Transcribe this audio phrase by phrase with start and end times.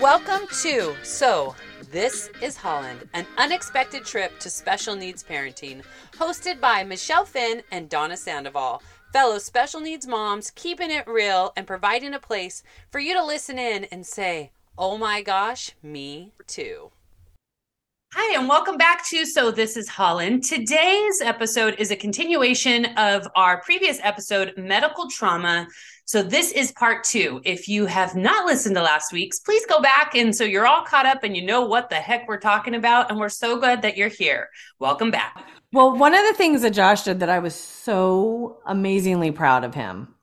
[0.00, 1.54] Welcome to So
[1.90, 7.88] This is Holland, an unexpected trip to special needs parenting, hosted by Michelle Finn and
[7.88, 13.14] Donna Sandoval, fellow special needs moms, keeping it real and providing a place for you
[13.14, 16.90] to listen in and say, Oh my gosh, me too.
[18.14, 20.44] Hi, and welcome back to So This is Holland.
[20.44, 25.66] Today's episode is a continuation of our previous episode, Medical Trauma.
[26.04, 27.40] So, this is part two.
[27.46, 30.14] If you have not listened to last week's, please go back.
[30.14, 33.08] And so you're all caught up and you know what the heck we're talking about.
[33.08, 34.50] And we're so glad that you're here.
[34.78, 35.48] Welcome back.
[35.72, 39.74] Well, one of the things that Josh did that I was so amazingly proud of
[39.74, 40.14] him,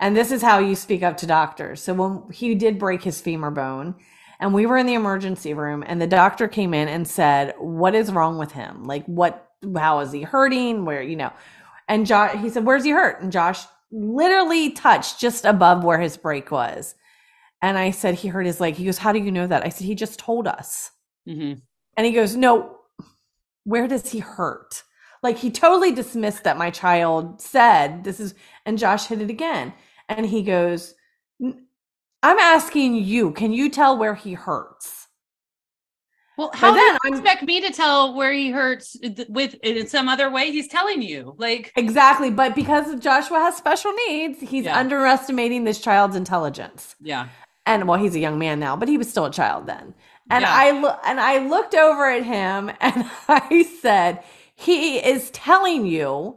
[0.00, 1.80] and this is how you speak up to doctors.
[1.80, 3.94] So, when he did break his femur bone,
[4.40, 7.94] and we were in the emergency room and the doctor came in and said what
[7.94, 8.84] is wrong with him?
[8.84, 10.84] Like what how is he hurting?
[10.84, 11.32] Where you know?
[11.88, 13.20] And josh he said where's he hurt?
[13.22, 16.94] And josh literally touched just above where his break was.
[17.62, 18.74] And i said he hurt his leg.
[18.74, 19.64] He goes how do you know that?
[19.64, 20.90] I said he just told us.
[21.28, 21.58] Mm-hmm.
[21.96, 22.76] and he goes no
[23.64, 24.84] where does he hurt?
[25.24, 28.34] Like he totally dismissed that my child said this is
[28.64, 29.72] and josh hit it again.
[30.08, 30.94] And he goes
[32.22, 35.06] I'm asking you, can you tell where he hurts?
[36.36, 38.96] Well, how do you expect me to tell where he hurts
[39.28, 40.50] with in some other way?
[40.50, 42.30] He's telling you, like exactly.
[42.30, 44.78] But because Joshua has special needs, he's yeah.
[44.78, 46.94] underestimating this child's intelligence.
[47.00, 47.28] Yeah,
[47.64, 49.94] and well, he's a young man now, but he was still a child then.
[50.30, 50.52] And yeah.
[50.52, 54.22] I lo- and I looked over at him and I said,
[54.54, 56.36] "He is telling you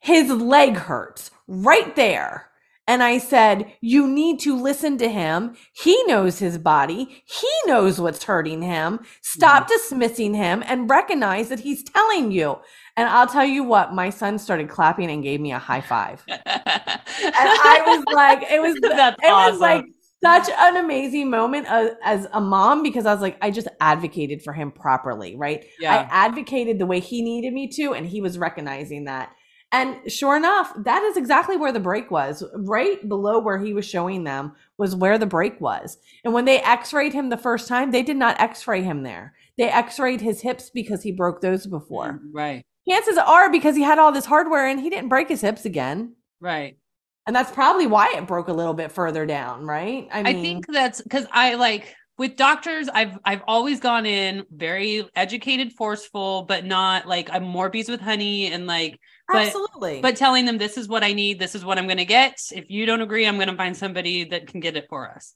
[0.00, 2.50] his leg hurts right there."
[2.88, 5.56] And I said, you need to listen to him.
[5.72, 7.22] He knows his body.
[7.24, 9.00] He knows what's hurting him.
[9.22, 9.72] Stop mm-hmm.
[9.72, 12.56] dismissing him and recognize that he's telling you.
[12.96, 16.24] And I'll tell you what, my son started clapping and gave me a high five.
[16.28, 19.52] and I was like, it was, That's it awesome.
[19.52, 19.84] was like
[20.24, 24.52] such an amazing moment as a mom because I was like, I just advocated for
[24.52, 25.64] him properly, right?
[25.78, 25.94] Yeah.
[25.94, 29.30] I advocated the way he needed me to, and he was recognizing that.
[29.72, 32.44] And sure enough, that is exactly where the break was.
[32.54, 35.98] Right below where he was showing them was where the break was.
[36.24, 39.02] And when they x rayed him the first time, they did not x ray him
[39.02, 39.34] there.
[39.58, 42.12] They x rayed his hips because he broke those before.
[42.12, 42.62] Mm, right.
[42.88, 46.14] Chances are because he had all this hardware and he didn't break his hips again.
[46.40, 46.78] Right.
[47.26, 50.06] And that's probably why it broke a little bit further down, right?
[50.12, 54.44] I, mean, I think that's because I like with doctors i've i've always gone in
[54.50, 60.00] very educated forceful but not like i'm more bees with honey and like but, absolutely.
[60.00, 61.38] but telling them this is what i need.
[61.38, 62.40] This is what i'm going to get.
[62.52, 65.32] If you don't agree i'm going to find somebody that can get it for us.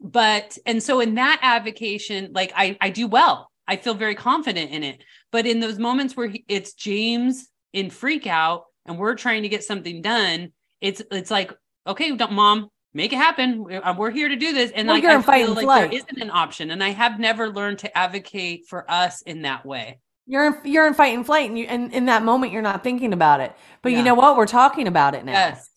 [0.00, 3.50] But and so in that advocation like i i do well.
[3.68, 5.02] I feel very confident in it.
[5.32, 9.48] But in those moments where he, it's james in freak out and we're trying to
[9.48, 11.52] get something done it's it's like
[11.86, 13.62] okay mom make it happen.
[13.62, 14.72] We're uh, here to do this.
[14.72, 15.90] And like, I feel like flight.
[15.90, 16.70] there isn't an option.
[16.70, 20.00] And I have never learned to advocate for us in that way.
[20.26, 22.82] You're in, you're in fight and flight, and you and in that moment you're not
[22.82, 23.52] thinking about it.
[23.82, 23.98] But yeah.
[23.98, 24.36] you know what?
[24.36, 25.32] We're talking about it now.
[25.32, 25.70] Yes.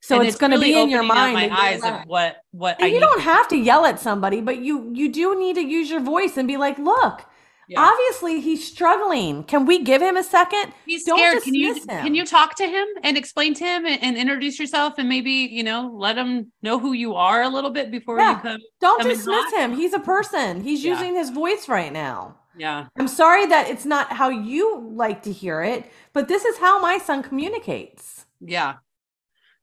[0.00, 1.34] So it's, it's going to really be in your mind.
[1.34, 2.80] My eyes of what what.
[2.80, 5.88] And you don't have to yell at somebody, but you you do need to use
[5.88, 7.24] your voice and be like, "Look,
[7.68, 7.80] yeah.
[7.80, 9.44] Obviously, he's struggling.
[9.44, 10.72] Can we give him a second?
[10.84, 11.42] He's Don't scared.
[11.42, 11.86] Can you him.
[11.86, 15.30] can you talk to him and explain to him and, and, introduce yourself and maybe
[15.30, 18.36] you know let him know who you are a little bit before yeah.
[18.36, 18.60] you come.
[18.80, 19.74] Don't come dismiss him.
[19.74, 20.62] He's a person.
[20.62, 20.92] He's yeah.
[20.92, 22.36] using his voice right now.
[22.56, 22.86] Yeah.
[22.98, 26.80] I'm sorry that it's not how you like to hear it, but this is how
[26.80, 28.26] my son communicates.
[28.40, 28.76] Yeah.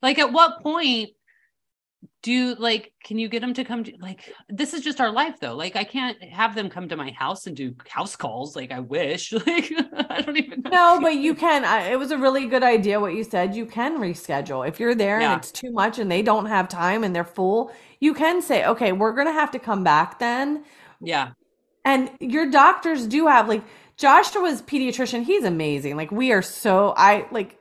[0.01, 1.11] Like at what point
[2.21, 5.35] do like can you get them to come to like this is just our life
[5.39, 5.55] though.
[5.55, 8.79] Like i can't have them come to my house and do house calls like i
[8.79, 9.33] wish.
[9.45, 9.71] Like
[10.09, 10.69] i don't even know.
[10.69, 13.55] no but you can I, it was a really good idea what you said.
[13.55, 14.67] You can reschedule.
[14.67, 15.33] If you're there yeah.
[15.33, 18.65] and it's too much and they don't have time and they're full you can say
[18.65, 20.63] okay we're gonna have to come back then.
[21.01, 21.31] Yeah.
[21.85, 23.63] And your doctors do have like
[23.97, 25.23] joshua's pediatrician.
[25.23, 25.97] He's amazing.
[25.97, 27.57] Like we are so i like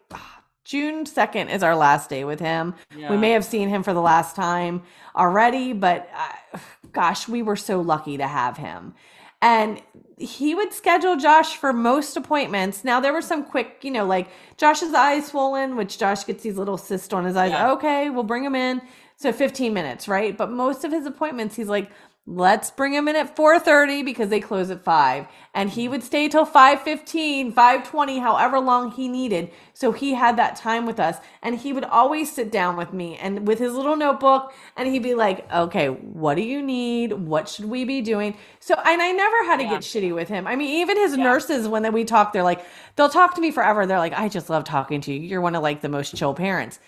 [0.65, 2.75] June 2nd is our last day with him.
[2.97, 3.10] Yeah.
[3.10, 4.83] We may have seen him for the last time
[5.16, 6.59] already, but uh,
[6.92, 8.95] gosh, we were so lucky to have him.
[9.41, 9.83] And
[10.19, 12.84] he would schedule Josh for most appointments.
[12.84, 16.57] Now there were some quick, you know, like Josh's eyes swollen, which Josh gets these
[16.57, 17.51] little cysts on his eyes.
[17.51, 17.72] Yeah.
[17.72, 18.81] Okay, we'll bring him in.
[19.16, 20.36] So 15 minutes, right?
[20.36, 21.91] But most of his appointments, he's like,
[22.24, 26.28] let's bring him in at 4.30 because they close at 5 and he would stay
[26.28, 29.51] till 5.15 5.20 however long he needed.
[29.74, 31.19] So he had that time with us.
[31.42, 34.54] And he would always sit down with me and with his little notebook.
[34.77, 37.13] And he'd be like okay what do you need?
[37.13, 38.36] What should we be doing?
[38.60, 39.71] So and i never had to yeah.
[39.71, 40.47] get shitty with him.
[40.47, 41.24] I mean even his yeah.
[41.24, 42.65] nurses when we talk they're like
[42.95, 43.84] they'll talk to me forever.
[43.84, 45.21] They're like i just love talking to you.
[45.21, 46.78] You're one of like the most chill parents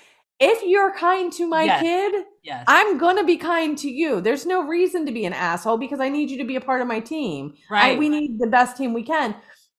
[0.41, 1.83] if you're kind to my yes.
[1.83, 2.65] kid, yes.
[2.67, 4.21] I'm going to be kind to you.
[4.21, 6.81] There's no reason to be an asshole because I need you to be a part
[6.81, 7.55] of my team.
[7.71, 7.97] Right.
[7.97, 9.37] I, we need the best team we can.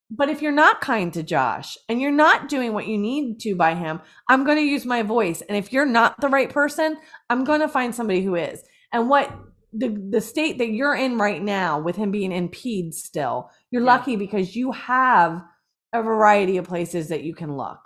[0.10, 3.56] But if you're not kind to Josh and you're not doing what you need to
[3.56, 5.42] by him, I'm going to use my voice.
[5.42, 6.98] And if you're not the right person,
[7.30, 8.64] I'm going to find somebody who is.
[8.94, 9.34] And what
[9.74, 13.82] the the state that you're in right now with him being in peds still, you're
[13.82, 13.94] yeah.
[13.94, 15.44] lucky because you have
[15.92, 17.80] a variety of places that you can look.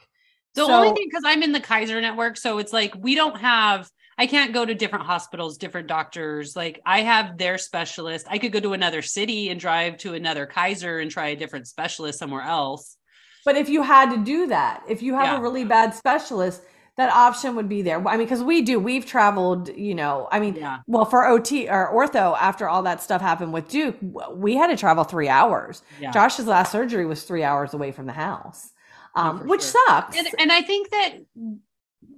[0.59, 3.37] The so, only thing because I'm in the Kaiser network, so it's like we don't
[3.37, 6.53] have I can't go to different hospitals, different doctors.
[6.53, 8.27] Like I have their specialist.
[8.29, 11.67] I could go to another city and drive to another Kaiser and try a different
[11.67, 12.97] specialist somewhere else.
[13.45, 15.37] But if you had to do that, if you have yeah.
[15.37, 16.61] a really bad specialist,
[16.97, 18.05] that option would be there.
[18.05, 20.79] I mean, because we do, we've traveled, you know, I mean, yeah.
[20.85, 23.95] well, for OT or ortho, after all that stuff happened with Duke,
[24.33, 25.81] we had to travel three hours.
[26.01, 26.11] Yeah.
[26.11, 28.73] Josh's last surgery was three hours away from the house
[29.15, 29.81] um, which sure.
[29.87, 30.17] sucks.
[30.17, 31.17] And, and I think that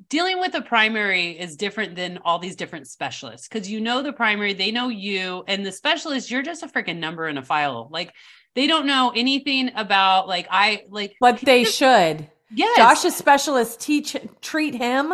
[0.10, 4.14] dealing with a primary is different than all these different specialists because you know the
[4.14, 7.88] primary, they know you, and the specialist, you're just a freaking number in a file.
[7.92, 8.14] Like
[8.54, 12.30] they don't know anything about like I like what they just, should.
[12.54, 12.78] Yes.
[12.78, 15.14] Josh's specialists teach treat him.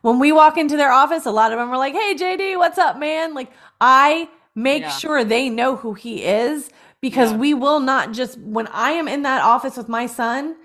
[0.00, 2.78] When we walk into their office, a lot of them are like, "Hey, JD, what's
[2.78, 4.90] up, man?" Like I make yeah.
[4.90, 6.68] sure they know who he is
[7.00, 7.38] because yeah.
[7.38, 10.56] we will not just when I am in that office with my son,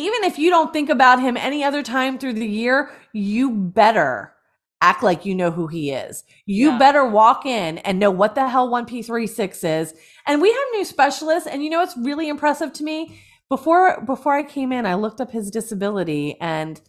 [0.00, 4.34] even if you don't think about him any other time through the year, you better
[4.80, 6.24] act like you know who he is.
[6.46, 6.78] You yeah.
[6.78, 9.94] better walk in and know what the hell 1P36 is.
[10.26, 13.20] And we have new specialists and you know it's really impressive to me.
[13.48, 16.80] Before before I came in, I looked up his disability and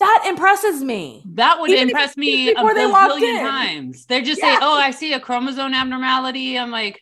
[0.00, 1.22] that impresses me.
[1.34, 4.06] That would Even impress me a billion times.
[4.06, 4.50] They're just yeah.
[4.50, 7.00] saying, "Oh, I see a chromosome abnormality." I'm like,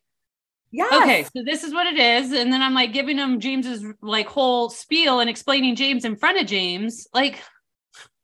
[0.73, 0.89] yeah.
[1.03, 4.27] Okay, so this is what it is, and then I'm like giving him James's like
[4.27, 7.39] whole spiel and explaining James in front of James, like.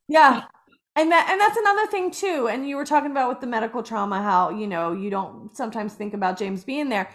[0.07, 0.45] Yeah,
[0.95, 2.49] and that and that's another thing too.
[2.51, 5.93] And you were talking about with the medical trauma, how you know you don't sometimes
[5.93, 7.11] think about James being there.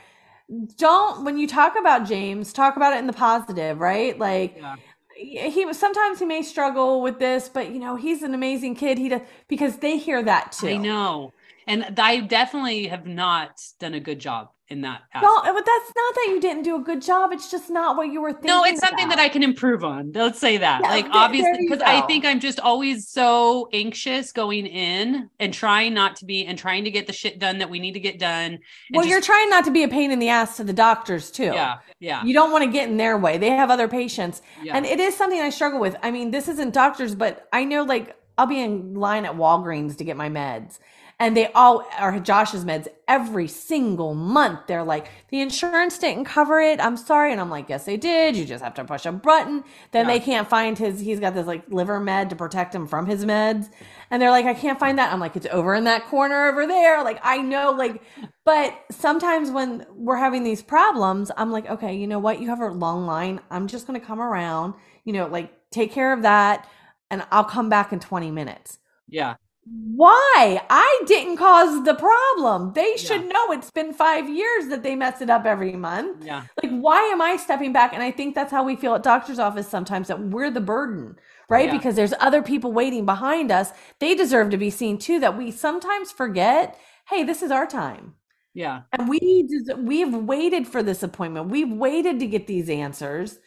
[0.77, 4.19] Don't when you talk about James, talk about it in the positive, right?
[4.19, 4.57] Like.
[4.57, 4.77] Yeah
[5.17, 8.99] he was sometimes he may struggle with this, but you know he's an amazing kid.
[8.99, 10.67] He does because they hear that too.
[10.67, 11.33] I know,
[11.69, 15.03] and I definitely have not done a good job in that.
[15.15, 17.33] No, but that's not that you didn't do a good job.
[17.33, 18.49] It's just not what you were thinking.
[18.49, 19.17] No, it's something about.
[19.17, 20.13] that I can improve on.
[20.13, 20.81] Let's say that.
[20.83, 25.93] Yeah, like obviously, because I think I'm just always so anxious going in and trying
[25.93, 28.19] not to be and trying to get the shit done that we need to get
[28.19, 28.59] done.
[28.93, 31.31] Well, just, you're trying not to be a pain in the ass to the doctors
[31.31, 31.45] too.
[31.45, 32.25] Yeah, yeah.
[32.25, 33.37] You don't want to get in their way.
[33.37, 34.77] They have other patients, yeah.
[34.77, 35.95] and it is something I struggle with.
[36.03, 39.99] I mean, this isn't doctors, but I know like I'll be in line at Walgreens
[39.99, 40.79] to get my meds
[41.21, 44.61] and they all are Josh's meds every single month.
[44.67, 46.81] They're like, the insurance didn't cover it.
[46.81, 47.31] I'm sorry.
[47.31, 48.35] And I'm like, yes, they did.
[48.35, 49.63] You just have to push a button.
[49.93, 50.15] Then yeah.
[50.15, 53.25] they can't find his, he's got this like liver med to protect him from his
[53.25, 53.71] meds.
[54.11, 55.13] And they're like, I can't find that.
[55.13, 57.05] I'm like, it's over in that corner over there.
[57.05, 58.03] Like, I know, like,
[58.45, 62.41] but sometimes when we're having these problems, I'm like, okay, you know what?
[62.41, 63.41] You have a long line.
[63.51, 64.75] I'm just going to come around,
[65.05, 66.69] you know, like take care of that.
[67.11, 68.79] And I'll come back in 20 minutes.
[69.09, 70.61] Yeah why?
[70.69, 72.73] I didn't cause the problem.
[72.75, 73.29] They should yeah.
[73.29, 76.25] know it's been five years that they mess it up every month.
[76.25, 76.45] Yeah.
[76.63, 77.95] Like, why am I stepping back?
[77.95, 81.17] And I think that's how we feel at doctor's office sometimes that we're the burden,
[81.49, 81.67] right?
[81.67, 81.77] Yeah.
[81.77, 83.71] Because there's other people waiting behind us.
[84.01, 88.15] They deserve to be seen too, that we sometimes forget, hey, this is our time.
[88.53, 88.83] Yeah.
[88.93, 89.49] And we
[89.79, 91.49] we've waited for this appointment.
[91.49, 93.39] We've waited to get these answers.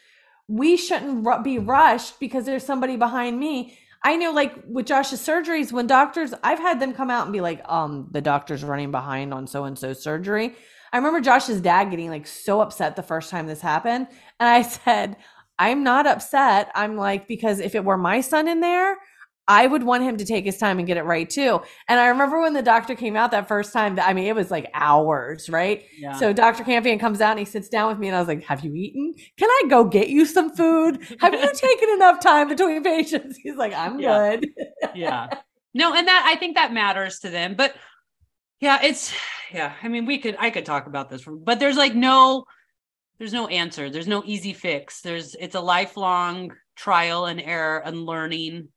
[0.47, 5.71] We shouldn't be rushed because there's somebody behind me I know, like with Josh's surgeries,
[5.71, 9.33] when doctors, I've had them come out and be like, um, the doctor's running behind
[9.33, 10.55] on so and so surgery.
[10.93, 14.07] I remember Josh's dad getting like so upset the first time this happened.
[14.39, 15.17] And I said,
[15.59, 16.71] I'm not upset.
[16.75, 18.97] I'm like, because if it were my son in there,
[19.47, 21.61] I would want him to take his time and get it right too.
[21.87, 24.51] And I remember when the doctor came out that first time, I mean, it was
[24.51, 25.85] like hours, right?
[25.97, 26.17] Yeah.
[26.17, 26.63] So Dr.
[26.63, 28.73] Campion comes out and he sits down with me and I was like, Have you
[28.73, 29.13] eaten?
[29.37, 30.99] Can I go get you some food?
[31.21, 33.37] Have you taken enough time between patients?
[33.43, 34.35] He's like, I'm yeah.
[34.35, 34.49] good.
[34.95, 35.27] yeah.
[35.73, 37.53] No, and that I think that matters to them.
[37.53, 37.75] But
[38.59, 39.13] yeah, it's
[39.53, 39.73] yeah.
[39.83, 42.45] I mean, we could I could talk about this, but there's like no
[43.19, 43.89] there's no answer.
[43.89, 45.01] There's no easy fix.
[45.01, 48.69] There's it's a lifelong trial and error and learning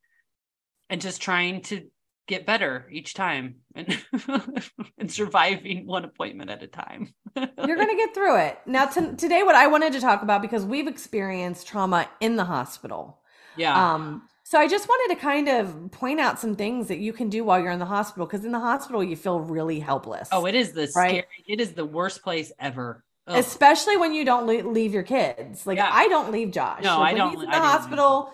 [0.90, 1.86] and just trying to
[2.26, 3.98] get better each time and,
[4.98, 7.14] and surviving one appointment at a time.
[7.36, 8.58] You're going to get through it.
[8.66, 12.44] Now, t- today, what I wanted to talk about because we've experienced trauma in the
[12.44, 13.20] hospital.
[13.56, 13.94] Yeah.
[13.94, 17.30] Um, so I just wanted to kind of point out some things that you can
[17.30, 20.28] do while you're in the hospital because in the hospital you feel really helpless.
[20.32, 21.08] Oh, it is the right?
[21.08, 21.26] scary.
[21.46, 23.04] It is the worst place ever.
[23.28, 23.38] Ugh.
[23.38, 25.66] Especially when you don't leave your kids.
[25.66, 25.88] Like yeah.
[25.90, 26.82] I don't leave Josh.
[26.82, 27.34] No, like, I don't.
[27.34, 28.32] He's in the hospital.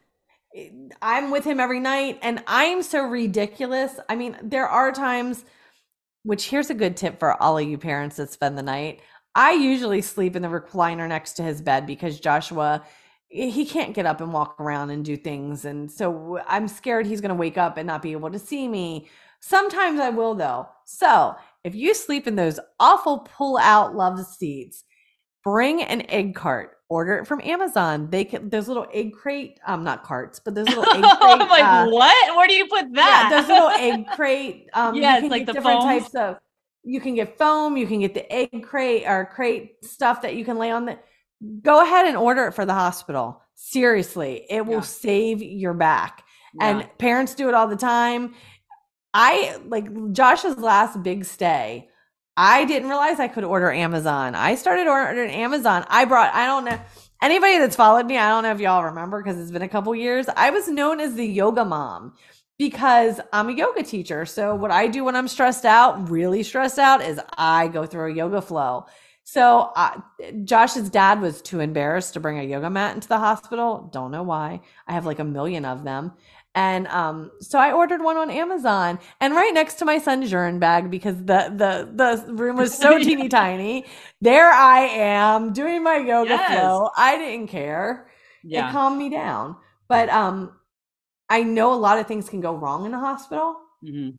[1.02, 3.98] I'm with him every night, and I'm so ridiculous.
[4.08, 5.44] I mean, there are times.
[6.22, 9.00] Which here's a good tip for all of you parents that spend the night.
[9.36, 12.82] I usually sleep in the recliner next to his bed because Joshua
[13.28, 17.20] he can't get up and walk around and do things and so i'm scared he's
[17.20, 19.08] going to wake up and not be able to see me
[19.40, 21.34] sometimes i will though so
[21.64, 24.84] if you sleep in those awful pull out love seats
[25.42, 29.83] bring an egg cart order it from amazon they can those little egg crate um
[29.83, 32.93] not carts but those little egg crate i'm like uh, what where do you put
[32.95, 36.02] that yeah, those little egg crate um yeah it's like the different foams.
[36.02, 36.38] types of
[36.85, 40.45] you can get foam you can get the egg crate or crate stuff that you
[40.45, 40.99] can lay on the
[41.62, 43.43] go ahead and order it for the hospital.
[43.55, 44.81] Seriously, it will yeah.
[44.81, 46.25] save your back.
[46.61, 46.69] Yeah.
[46.69, 48.35] And parents do it all the time.
[49.12, 51.88] I like Josh's last big stay.
[52.37, 54.35] I didn't realize I could order Amazon.
[54.35, 55.85] I started ordering Amazon.
[55.88, 56.78] I brought, I don't know,
[57.23, 59.95] anybody that's followed me, I don't know if y'all remember because it's been a couple
[59.95, 60.26] years.
[60.37, 62.14] I was known as the yoga mom
[62.59, 64.26] because I'm a yoga teacher.
[64.26, 68.12] So, what I do when I'm stressed out, really stressed out, is I go through
[68.12, 68.87] a yoga flow.
[69.28, 70.00] So uh,
[70.45, 73.90] Josh's dad was too embarrassed to bring a yoga mat into the hospital.
[73.93, 74.61] Don't know why.
[74.87, 76.12] I have like a million of them.
[76.56, 80.58] And um, so I ordered one on Amazon and right next to my son's urine
[80.58, 83.84] bag because the the the room was so teeny tiny.
[84.22, 86.58] There I am doing my yoga yes.
[86.58, 86.88] flow.
[86.96, 88.08] I didn't care.
[88.42, 88.70] Yeah.
[88.70, 89.56] It calmed me down.
[89.86, 90.52] But um
[91.28, 93.56] I know a lot of things can go wrong in a hospital.
[93.84, 94.16] Mm-hmm.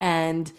[0.00, 0.52] And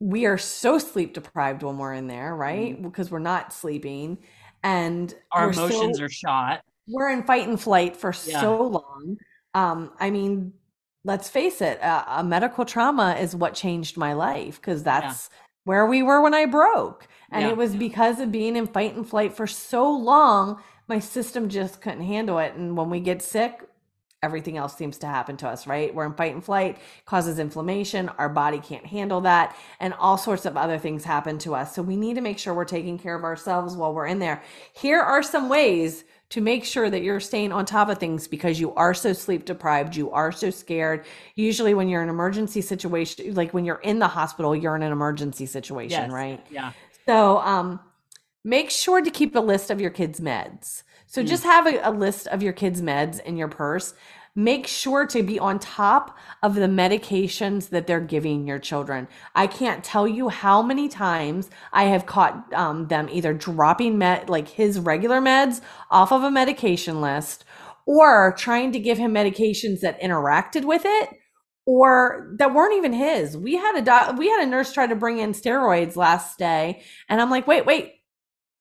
[0.00, 2.74] we are so sleep deprived when we're in there, right?
[2.74, 2.88] Mm-hmm.
[2.88, 4.18] Because we're not sleeping
[4.64, 6.62] and our emotions so, are shot.
[6.88, 8.40] We're in fight and flight for yeah.
[8.40, 9.16] so long.
[9.54, 10.52] Um, I mean,
[11.04, 15.36] let's face it, a, a, medical trauma is what changed my life because that's yeah.
[15.64, 17.08] where we were when I broke.
[17.32, 17.50] And yeah.
[17.50, 21.80] it was because of being in fight and flight for so long, my system just
[21.80, 22.54] couldn't handle it.
[22.54, 23.62] And when we get sick,
[24.22, 25.94] everything else seems to happen to us, right?
[25.94, 30.44] We're in fight and flight, causes inflammation, our body can't handle that, and all sorts
[30.44, 31.74] of other things happen to us.
[31.74, 34.42] So we need to make sure we're taking care of ourselves while we're in there.
[34.74, 38.58] Here are some ways to make sure that you're staying on top of things because
[38.58, 41.04] you are so sleep deprived, you are so scared.
[41.34, 44.82] Usually when you're in an emergency situation, like when you're in the hospital, you're in
[44.82, 46.10] an emergency situation, yes.
[46.10, 46.44] right?
[46.50, 46.72] Yeah.
[47.06, 47.80] So um
[48.44, 50.82] make sure to keep a list of your kids' meds.
[51.06, 51.28] So mm.
[51.28, 53.94] just have a, a list of your kids' meds in your purse.
[54.36, 59.08] Make sure to be on top of the medications that they're giving your children.
[59.34, 64.28] I can't tell you how many times I have caught um, them either dropping med,
[64.28, 65.60] like his regular meds
[65.90, 67.44] off of a medication list
[67.86, 71.10] or trying to give him medications that interacted with it
[71.66, 73.36] or that weren't even his.
[73.36, 76.82] We had a doc, we had a nurse try to bring in steroids last day
[77.08, 77.99] and I'm like, "Wait, wait,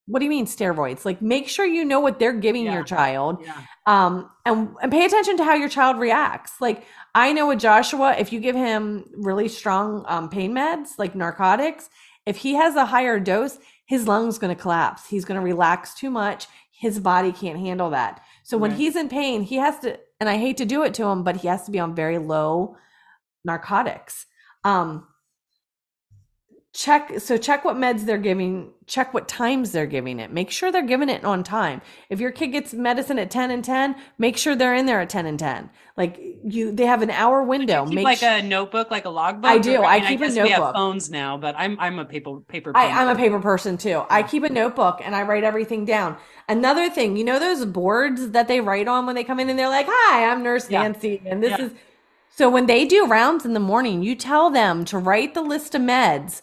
[0.10, 1.06] what do you mean steroids?
[1.06, 2.74] Like make sure you know what they're giving yeah.
[2.74, 3.44] your child.
[3.44, 3.62] Yeah.
[3.86, 6.60] Um and and pay attention to how your child reacts.
[6.60, 11.14] Like I know with Joshua, if you give him really strong um, pain meds like
[11.14, 11.90] narcotics,
[12.26, 15.08] if he has a higher dose, his lungs going to collapse.
[15.08, 16.48] He's going to relax too much.
[16.72, 18.22] His body can't handle that.
[18.44, 18.80] So when right.
[18.80, 21.38] he's in pain, he has to and I hate to do it to him, but
[21.38, 22.78] he has to be on very low
[23.46, 24.26] narcotics.
[24.64, 25.08] Um
[26.80, 30.32] check so check what meds they're giving check what times they're giving it.
[30.32, 31.82] Make sure they're giving it on time.
[32.10, 35.10] If your kid gets medicine at 10 and 10 make sure they're in there at
[35.10, 37.86] 10 and 10 like you they have an hour window.
[37.86, 39.52] make like a notebook like a logbook?
[39.52, 39.80] I do.
[39.80, 42.40] Or, i, I keep a notebook we have phones now but i'm i'm a paper
[42.48, 44.06] paper I, i'm a paper person too.
[44.10, 46.16] I keep a notebook and i write everything down.
[46.48, 49.60] Another thing you know those boards that they write on when they come in and
[49.60, 50.84] they're like hi i'm nurse yeah.
[50.84, 51.66] nancy and this yeah.
[51.66, 51.72] is
[52.30, 55.76] so when they do rounds in the morning you tell them to write the list
[55.76, 56.42] of meds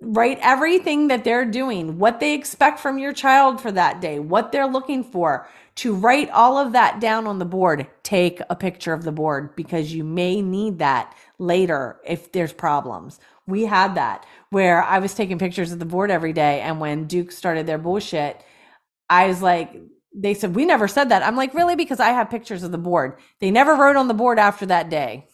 [0.00, 4.52] write everything that they're doing, what they expect from your child for that day, what
[4.52, 7.86] they're looking for, to write all of that down on the board.
[8.02, 13.18] Take a picture of the board because you may need that later if there's problems.
[13.46, 16.60] We had that where I was taking pictures of the board every day.
[16.60, 18.40] And when Duke started their bullshit,
[19.10, 19.74] I was like,
[20.14, 21.22] they said, We never said that.
[21.22, 21.76] I'm like, Really?
[21.76, 23.18] Because I have pictures of the board.
[23.40, 25.26] They never wrote on the board after that day.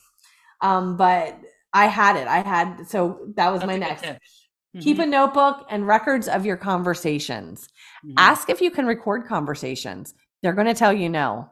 [0.61, 1.39] Um, but
[1.73, 2.29] I had it.
[2.29, 4.03] I had, so that was That's my next.
[4.03, 4.19] Tip.
[4.75, 4.81] Mm-hmm.
[4.81, 7.69] Keep a notebook and records of your conversations.
[8.05, 8.15] Mm-hmm.
[8.19, 10.15] Ask if you can record conversations.
[10.43, 11.49] They're going to tell you no.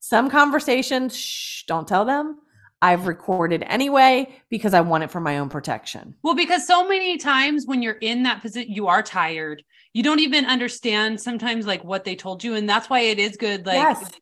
[0.00, 2.38] Some conversations, shh, don't tell them.
[2.82, 6.14] I've recorded anyway because I want it for my own protection.
[6.22, 9.62] Well, because so many times when you're in that position, you are tired.
[9.94, 12.54] You don't even understand sometimes like what they told you.
[12.54, 13.64] And that's why it is good.
[13.64, 14.20] Like, yes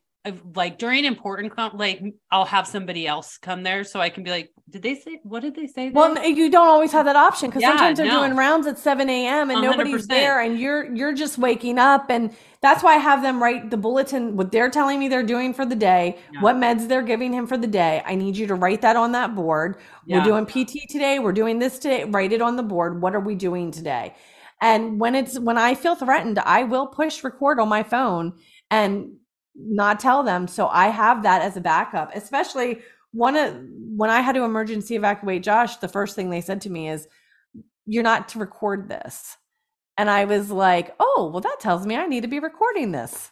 [0.54, 2.00] like during important like
[2.30, 5.40] I'll have somebody else come there so I can be like, did they say what
[5.40, 5.88] did they say?
[5.88, 5.92] There?
[5.92, 8.20] Well, you don't always have that option because yeah, sometimes they're no.
[8.20, 9.50] doing rounds at 7 a.m.
[9.50, 9.62] and 100%.
[9.62, 13.70] nobody's there and you're you're just waking up and that's why I have them write
[13.70, 16.40] the bulletin what they're telling me they're doing for the day, yeah.
[16.40, 18.00] what meds they're giving him for the day.
[18.06, 19.78] I need you to write that on that board.
[20.06, 20.18] Yeah.
[20.18, 23.02] We're doing PT today, we're doing this today, write it on the board.
[23.02, 24.14] What are we doing today?
[24.60, 28.34] And when it's when I feel threatened, I will push record on my phone
[28.70, 29.16] and
[29.54, 30.48] not tell them.
[30.48, 32.82] So I have that as a backup, especially
[33.12, 33.56] one of
[33.96, 37.08] when I had to emergency evacuate Josh, the first thing they said to me is,
[37.84, 39.36] You're not to record this.
[39.98, 43.31] And I was like, Oh, well, that tells me I need to be recording this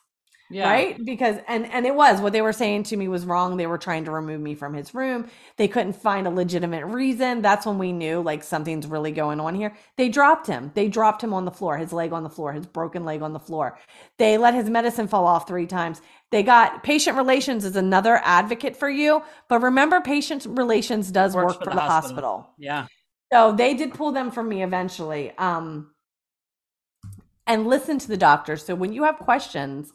[0.51, 0.69] yeah.
[0.69, 1.05] right?
[1.05, 3.57] Because and and it was what they were saying to me was wrong.
[3.57, 5.31] They were trying to remove me from his room.
[5.57, 7.41] They couldn't find a legitimate reason.
[7.41, 9.75] That's when we knew like something's really going on here.
[9.97, 10.73] They dropped him.
[10.75, 13.33] They dropped him on the floor his leg on the floor his broken leg on
[13.33, 13.79] the floor.
[14.19, 16.03] They let his medicine fall off three times.
[16.31, 21.59] They got patient relations is another advocate for you but remember patient relations does work
[21.59, 22.39] for, for, the, the hospital.
[22.39, 22.55] hospital.
[22.59, 22.87] Yeah.
[23.33, 25.93] So they did pull them from me eventually um
[27.47, 28.57] and listen to the doctor.
[28.57, 29.93] So when you have questions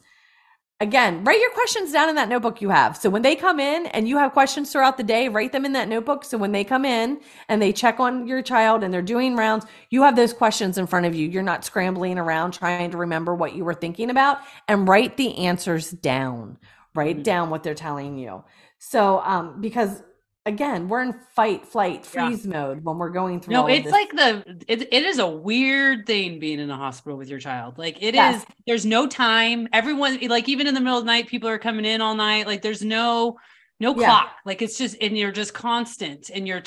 [0.80, 2.96] again, write your questions down in that notebook you have.
[2.96, 5.72] So when they come in and you have questions throughout the day, write them in
[5.72, 6.24] that notebook.
[6.24, 9.64] So when they come in and they check on your child and they're doing rounds,
[9.90, 11.28] you have those questions in front of you.
[11.28, 15.36] You're not scrambling around trying to remember what you were thinking about and write the
[15.38, 16.58] answers down.
[16.94, 17.22] Write mm-hmm.
[17.22, 18.44] down what they're telling you.
[18.78, 20.02] So, um, because
[20.46, 22.52] again, we're in fight, flight, freeze yeah.
[22.52, 23.52] mode when we're going through.
[23.52, 27.28] No, it's like the it, it is a weird thing being in a hospital with
[27.28, 27.76] your child.
[27.76, 28.42] Like it yes.
[28.42, 28.46] is.
[28.66, 29.68] There's no time.
[29.72, 32.46] Everyone, like even in the middle of the night, people are coming in all night.
[32.46, 33.36] Like there's no
[33.80, 34.06] no yeah.
[34.06, 34.30] clock.
[34.46, 36.62] Like it's just and you're just constant, and you're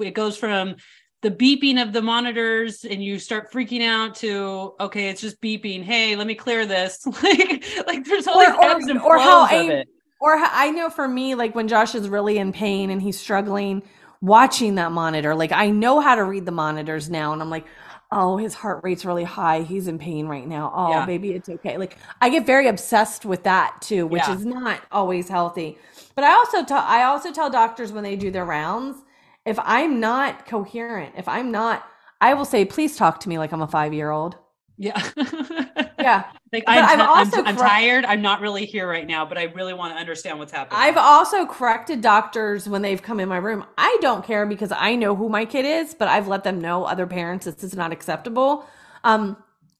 [0.00, 0.76] it goes from
[1.22, 5.82] the beeping of the monitors and you start freaking out to okay it's just beeping
[5.82, 9.46] hey let me clear this like like there's all or, these ebbs and or how
[9.46, 9.88] I, it
[10.24, 13.82] or I know for me, like when Josh is really in pain and he's struggling,
[14.22, 17.34] watching that monitor, like I know how to read the monitors now.
[17.34, 17.66] And I'm like,
[18.10, 19.60] oh, his heart rate's really high.
[19.60, 20.72] He's in pain right now.
[20.74, 21.04] Oh, yeah.
[21.04, 21.76] maybe it's okay.
[21.76, 24.34] Like I get very obsessed with that too, which yeah.
[24.34, 25.76] is not always healthy.
[26.14, 28.96] But I also tell I also tell doctors when they do their rounds,
[29.44, 31.86] if I'm not coherent, if I'm not,
[32.22, 34.38] I will say, please talk to me like I'm a five year old.
[34.78, 35.02] Yeah.
[36.04, 36.24] yeah.
[36.52, 38.04] Like I'm, i also I'm, I'm tired.
[38.04, 40.80] I'm not really here right now, but I really want to understand what's happening.
[40.80, 43.64] I've also corrected doctors when they've come in my room.
[43.76, 46.84] I don't care because I know who my kid is, but I've let them know
[46.84, 48.66] other parents this is not acceptable.
[49.02, 49.36] Um,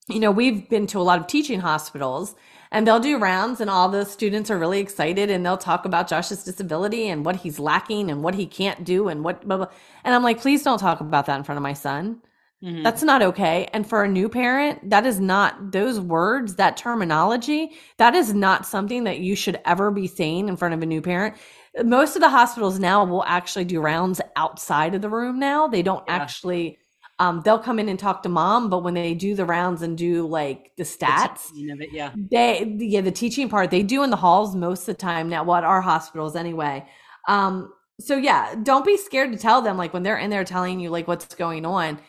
[0.09, 2.35] you know, we've been to a lot of teaching hospitals
[2.71, 6.09] and they'll do rounds and all the students are really excited and they'll talk about
[6.09, 9.67] Josh's disability and what he's lacking and what he can't do and what blah, blah.
[10.03, 12.21] and I'm like, please don't talk about that in front of my son.
[12.63, 12.83] Mm-hmm.
[12.83, 13.67] That's not okay.
[13.73, 18.65] And for a new parent, that is not those words, that terminology, that is not
[18.65, 21.35] something that you should ever be saying in front of a new parent.
[21.83, 25.67] Most of the hospitals now will actually do rounds outside of the room now.
[25.67, 26.15] They don't yeah.
[26.15, 26.79] actually
[27.17, 29.97] um, they'll come in and talk to mom, but when they do the rounds and
[29.97, 34.09] do like the stats, the it, yeah, they yeah the teaching part they do in
[34.09, 35.43] the halls most of the time now.
[35.43, 36.85] What well, our hospitals anyway.
[37.29, 40.81] Um, so yeah, don't be scared to tell them like when they're in there telling
[40.81, 41.99] you like what's going on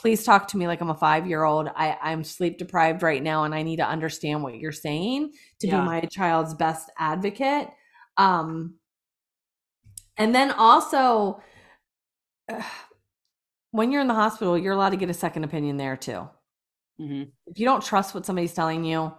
[0.00, 1.68] please talk to me like I'm a five year old.
[1.76, 5.66] I, I'm sleep deprived right now and I need to understand what you're saying to
[5.66, 5.80] yeah.
[5.80, 7.68] be my child's best advocate.
[8.16, 8.76] Um,
[10.16, 11.42] and then also,
[12.48, 12.62] uh,
[13.72, 16.28] when you're in the hospital, you're allowed to get a second opinion there too.
[17.00, 17.24] Mm-hmm.
[17.46, 19.12] If you don't trust what somebody's telling you,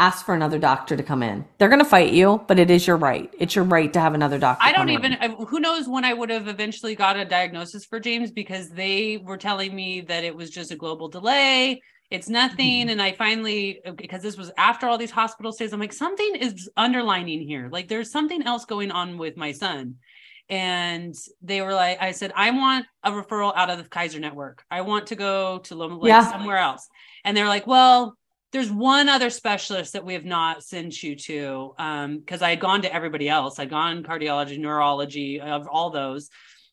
[0.00, 1.44] ask for another doctor to come in.
[1.58, 3.32] They're going to fight you, but it is your right.
[3.38, 4.64] It's your right to have another doctor.
[4.64, 5.12] I don't even,
[5.46, 9.36] who knows when I would have eventually got a diagnosis for James because they were
[9.36, 11.82] telling me that it was just a global delay.
[12.10, 12.82] It's nothing.
[12.82, 12.88] Mm-hmm.
[12.88, 16.68] And I finally, because this was after all these hospital stays, I'm like, something is
[16.76, 17.68] underlining here.
[17.70, 19.96] Like there's something else going on with my son.
[20.48, 24.64] And they were like, I said, I want a referral out of the Kaiser network.
[24.68, 26.30] I want to go to Loma Linda yeah.
[26.32, 26.88] somewhere else.
[27.24, 28.16] And they're like, well,
[28.52, 32.60] there's one other specialist that we have not sent you to because um, I had
[32.60, 33.58] gone to everybody else.
[33.58, 36.30] I'd gone cardiology, neurology, of all those.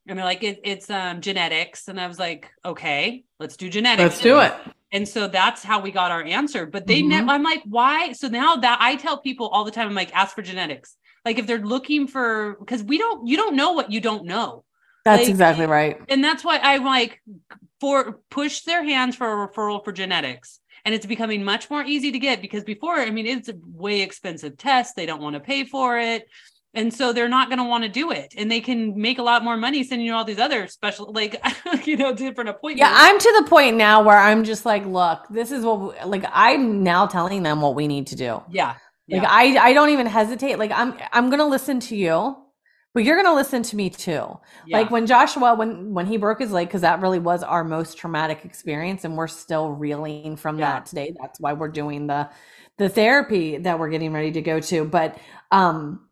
[0.08, 1.88] And they're like, it, it's um, genetics.
[1.88, 4.16] And I was like, okay, let's do genetics.
[4.16, 4.54] Let's do it.
[4.92, 6.66] And so that's how we got our answer.
[6.66, 7.30] But they, mm-hmm.
[7.30, 8.14] I'm like, why?
[8.14, 10.96] So now that I tell people all the time, I'm like, ask for genetics.
[11.26, 14.64] Like if they're looking for, because we don't, you don't know what you don't know.
[15.04, 16.00] That's like, exactly right.
[16.10, 17.22] And that's why I'm like,
[17.80, 22.14] for push their hands for a referral for genetics and it's becoming much more easy
[22.14, 24.96] to get because before i mean it's a way expensive test.
[24.96, 26.28] They don't want to pay for it.
[26.74, 28.36] And so they're not going to want to do it.
[28.38, 31.42] And they can make a lot more money sending you all these other special like
[31.86, 32.80] you know different appointments.
[32.80, 36.10] Yeah i'm to the point now where i'm just like look this is what we,
[36.10, 38.42] like i'm now telling them what we need to do.
[38.50, 38.76] Yeah
[39.10, 39.30] like yeah.
[39.32, 40.58] i i don't even hesitate.
[40.58, 42.36] Like i'm i'm gonna listen to you
[42.98, 44.78] but you're gonna listen to me too yeah.
[44.78, 47.98] like when joshua when when he broke his leg because that really was our most
[47.98, 50.72] traumatic experience and we're still reeling from yeah.
[50.72, 52.28] that today that's why we're doing the
[52.78, 55.18] the therapy that we're getting ready to go to but
[55.52, 56.08] um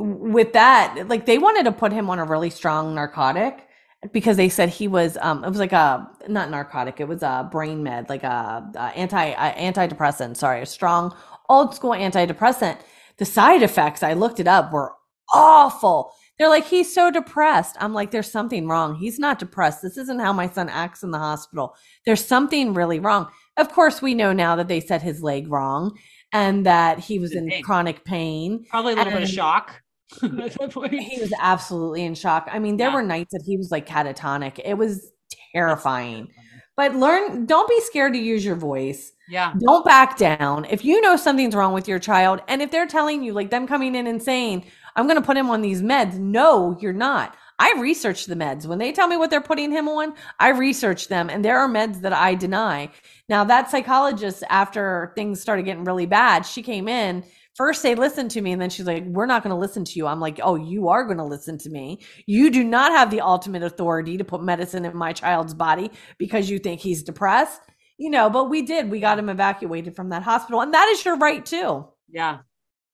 [0.00, 3.66] with that, like they wanted to put him on a really strong narcotic
[4.12, 7.46] because they said he was um it was like a not narcotic it was a
[7.52, 11.14] brain med like a, a anti a antidepressant sorry a strong
[11.50, 12.78] old school antidepressant
[13.18, 14.94] the side effects i looked it up were
[15.32, 19.96] awful they're like he's so depressed i'm like there's something wrong he's not depressed this
[19.96, 21.74] isn't how my son acts in the hospital
[22.06, 25.96] there's something really wrong of course we know now that they set his leg wrong
[26.32, 28.64] and that he was in chronic pain.
[28.68, 29.82] Probably a little and bit of shock.
[30.20, 32.48] he was absolutely in shock.
[32.50, 32.94] I mean, there yeah.
[32.94, 34.60] were nights that he was like catatonic.
[34.64, 35.12] It was
[35.54, 36.28] terrifying.
[36.76, 39.12] But learn, don't be scared to use your voice.
[39.28, 39.52] Yeah.
[39.60, 40.64] Don't back down.
[40.64, 43.66] If you know something's wrong with your child, and if they're telling you, like them
[43.66, 44.64] coming in and saying,
[45.00, 47.34] I'm going to put him on these meds, no, you're not.
[47.58, 48.66] I research the meds.
[48.66, 51.68] When they tell me what they're putting him on, I research them, and there are
[51.68, 52.90] meds that I deny.
[53.28, 57.24] Now, that psychologist, after things started getting really bad, she came in.
[57.54, 59.92] First, they listened to me, and then she's like, We're not going to listen to
[59.98, 60.06] you.
[60.06, 62.00] I'm like, Oh, you are going to listen to me.
[62.26, 66.48] You do not have the ultimate authority to put medicine in my child's body because
[66.48, 67.60] you think he's depressed.
[67.98, 68.90] You know, but we did.
[68.90, 71.88] We got him evacuated from that hospital, and that is your right too.
[72.08, 72.38] Yeah.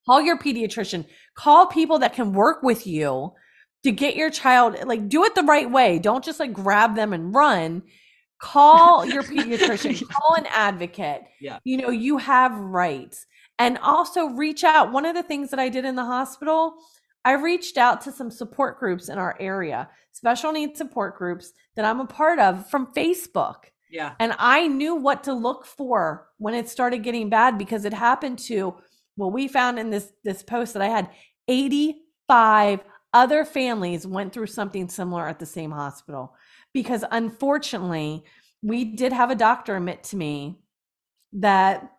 [0.07, 3.33] Call your pediatrician, call people that can work with you
[3.83, 5.99] to get your child, like, do it the right way.
[5.99, 7.83] Don't just like grab them and run.
[8.39, 10.07] Call your pediatrician.
[10.09, 11.23] Call an advocate.
[11.41, 11.59] Yeah.
[11.63, 13.25] You know you have rights.
[13.59, 14.91] And also reach out.
[14.91, 16.75] One of the things that i did in the hospital
[17.25, 21.83] i reached out to some support groups in our area special needs support groups that
[21.83, 23.65] i'm a part of from facebook.
[23.89, 24.13] Yeah.
[24.19, 28.39] And i knew what to look for when it started getting bad because it happened
[28.39, 28.77] to
[29.17, 31.09] well we found in this this post that i had
[31.47, 32.81] 85
[33.13, 36.35] other families went through something similar at the same hospital
[36.73, 38.23] because unfortunately,
[38.61, 40.59] we did have a doctor admit to me
[41.33, 41.91] that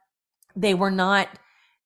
[0.55, 1.29] they were not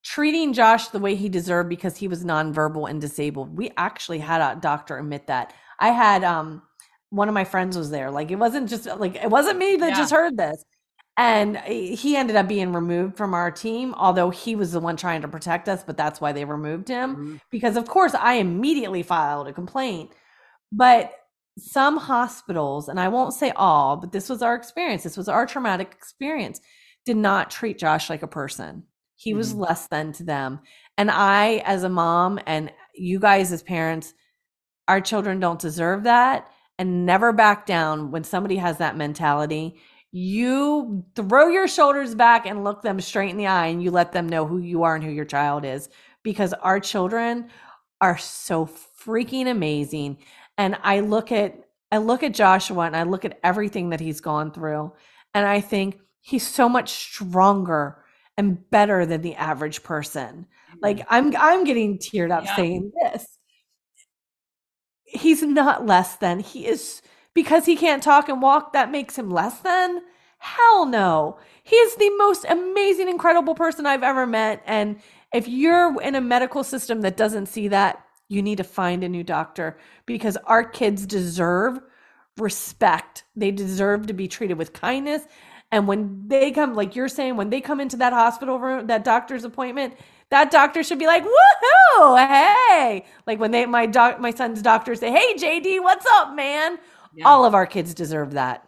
[0.04, 3.56] treating Josh the way he deserved because he was nonverbal and disabled.
[3.56, 5.54] We actually had a doctor admit that.
[5.78, 6.62] I had um
[7.10, 8.10] one of my friends was there.
[8.10, 9.96] Like it wasn't just like it wasn't me that yeah.
[9.96, 10.64] just heard this.
[11.18, 15.22] And he ended up being removed from our team, although he was the one trying
[15.22, 17.10] to protect us, but that's why they removed him.
[17.14, 17.36] Mm-hmm.
[17.50, 20.10] Because of course I immediately filed a complaint.
[20.72, 21.12] But
[21.58, 25.44] some hospitals, and I won't say all, but this was our experience, this was our
[25.44, 26.60] traumatic experience,
[27.04, 28.84] did not treat Josh like a person.
[29.16, 29.38] He mm-hmm.
[29.38, 30.60] was less than to them.
[30.96, 34.14] And I, as a mom, and you guys as parents,
[34.88, 36.48] our children don't deserve that.
[36.78, 39.78] And never back down when somebody has that mentality.
[40.12, 44.12] You throw your shoulders back and look them straight in the eye and you let
[44.12, 45.88] them know who you are and who your child is
[46.22, 47.48] because our children
[48.00, 50.18] are so freaking amazing
[50.58, 51.56] and I look at
[51.90, 54.92] I look at Joshua and I look at everything that he's gone through
[55.34, 58.02] and I think he's so much stronger
[58.36, 60.46] and better than the average person.
[60.80, 61.04] Like.
[61.08, 62.56] I'm I'm getting teared up yeah.
[62.56, 63.26] saying this.
[65.04, 66.40] He's not less than.
[66.40, 67.02] He is
[67.34, 70.02] because he can't talk and walk that makes him less than.
[70.38, 71.38] Hell no.
[71.62, 75.00] He is the most amazing incredible person I've ever met and
[75.32, 79.08] if you're in a medical system that doesn't see that, you need to find a
[79.08, 81.80] new doctor because our kids deserve
[82.38, 83.24] respect.
[83.36, 85.22] They deserve to be treated with kindness.
[85.70, 89.04] And when they come, like you're saying, when they come into that hospital room, that
[89.04, 89.94] doctor's appointment,
[90.30, 93.04] that doctor should be like, woohoo, hey.
[93.26, 96.78] Like when they my doc my son's doctor say, Hey JD, what's up, man?
[97.14, 97.28] Yeah.
[97.28, 98.66] All of our kids deserve that.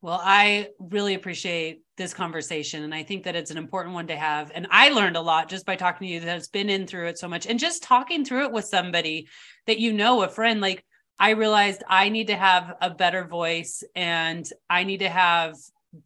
[0.00, 2.82] Well, I really appreciate this conversation.
[2.82, 4.50] And I think that it's an important one to have.
[4.54, 7.18] And I learned a lot just by talking to you that's been in through it
[7.18, 9.28] so much and just talking through it with somebody
[9.66, 10.60] that you know, a friend.
[10.60, 10.84] Like
[11.18, 15.56] I realized I need to have a better voice and I need to have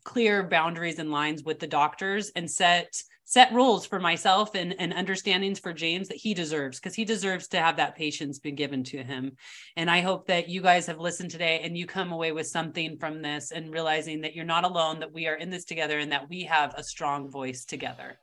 [0.05, 4.91] clear boundaries and lines with the doctors and set set rules for myself and, and
[4.95, 8.83] understandings for James that he deserves because he deserves to have that patience been given
[8.83, 9.33] to him.
[9.77, 12.97] And I hope that you guys have listened today and you come away with something
[12.97, 16.11] from this and realizing that you're not alone, that we are in this together and
[16.11, 18.19] that we have a strong voice together.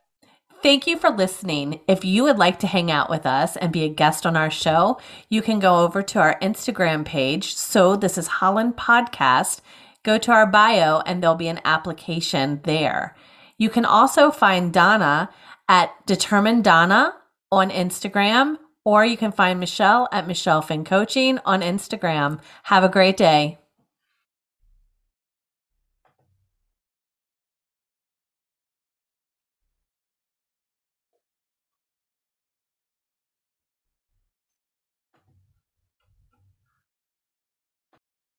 [0.60, 1.78] Thank you for listening.
[1.86, 4.50] If you would like to hang out with us and be a guest on our
[4.50, 7.54] show, you can go over to our Instagram page.
[7.54, 9.60] So this is Holland Podcast.
[10.02, 13.14] Go to our bio and there'll be an application there.
[13.58, 15.30] You can also find Donna
[15.68, 17.14] at Determined Donna
[17.50, 22.40] on Instagram, or you can find Michelle at Michelle Finn Coaching on Instagram.
[22.64, 23.58] Have a great day.